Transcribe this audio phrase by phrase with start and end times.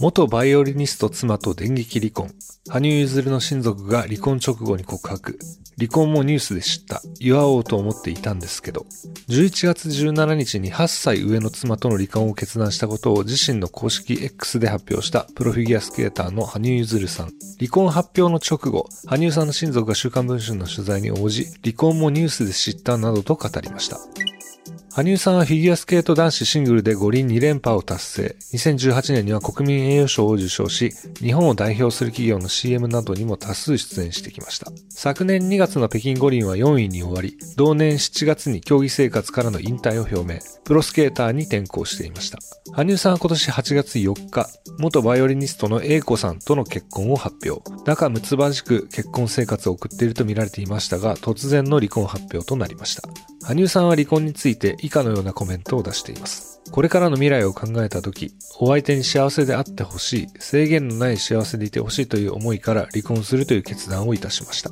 [0.00, 2.30] 元バイオリニスト妻と電撃離婚。
[2.68, 5.36] 羽生結弦の親族が離婚直後に告白。
[5.76, 7.02] 離婚もニュースで知った。
[7.18, 8.86] 祝おうと思っていたんですけど。
[9.28, 15.26] 11月17日に8歳上の妻との離婚を決断したことを自身の公式 X で発表した。
[15.34, 17.32] プロフィギュアスケーターの羽生結弦さん。
[17.58, 23.98] 離婚発表の直後羽生さんの親族が週刊文春の取材に応じ離婚もニュースで知ったなどと語りました。
[24.96, 28.36] 羽生さんはフィギュアスケート男子シングルで五輪2連覇を達成。
[28.52, 34.72] 2018年には国民栄誉賞を受賞し、日本を代表する企業の CM などにも多数出演してきました。
[34.88, 42.38] 昨年2月の北京五輪は4位に終わり、同年7月に競技生活からの引退を表明、プロスケーターに転向していました。
[42.72, 47.62] 羽生さんは今年8月4日、元バイオリニストの英子さんとの結婚を発表。
[47.84, 53.02] 仲睦まじく結婚生活を送っていると見られていましたが、突然の離婚発表となりました。
[53.48, 56.60] 羽生さんは離婚について以下のようなコメントを出しています。
[56.70, 64.70] これからの未来を考えた時、お相手に幸せであってほしい、制限のない幸せでいてほしいという思いから離婚するという決断をいたしました。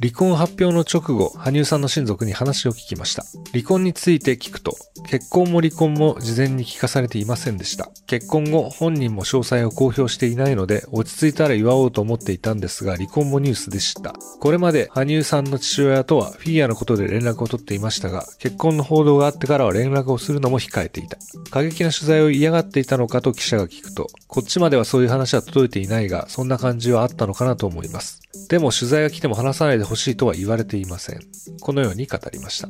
[0.00, 3.24] 離婚発表の直後、羽生さんの親族に話を聞きました。
[3.50, 4.76] 離婚について聞くと、
[5.08, 7.90] 結婚も離婚も事前に聞かされていませんでした。
[8.06, 14.14] 結婚後、本人も詳細を公表していないので、落ち着いたら祝おうと思っていたんですが、離婚もニュースでした。
[14.38, 21.18] これまで羽生さんの父親とはフィギュアのことで連絡を取っていましたが、結婚の報道があってからは連絡をするのも控えていた。
[21.50, 28.20] 過激な取材を嫌がっていたのかと記者が聞くと、こっちまではそういう話は届いていないが、そんな感じはあったのかなと思います。
[28.48, 31.20] でも取材が来ても話さないでほしいとは言われていません。
[31.60, 32.68] このように語りました。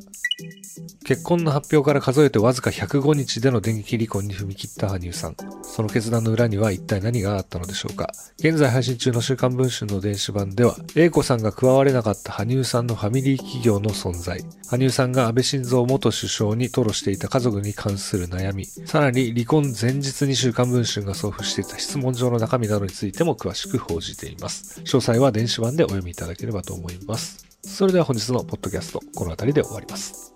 [1.05, 5.37] 結婚の発表から数えてわずか105日での電撃離婚に踏み切った羽生さん。
[5.63, 8.13] その決断の裏には一体何があったのでしょうか。
[8.39, 24.83] 現在配信中の週刊文春の電子版では、A 子さんが加われなかった羽生さんのファミリー企業の存在、羽生さんが安倍晋三元首相に吐露していた家族に関する悩み、さらに離婚前日に週刊文春が送付していた質問状の中身などについても詳しく報じています。
[24.83, 27.47] 詳細は電子版でお読みいただければと思います。
[27.63, 30.28] それでは本日のポッドキャスト、この辺りで終わります。